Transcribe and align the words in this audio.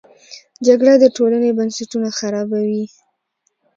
جګړه 0.65 0.93
د 0.99 1.05
ټولنې 1.15 1.49
بنسټونه 1.57 2.09
خرابوي 2.19 2.85